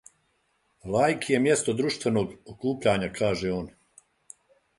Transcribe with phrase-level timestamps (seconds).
[0.95, 3.71] Лаики је место друштвеног окупљања, каже он.